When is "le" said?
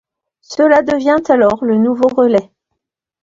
1.63-1.77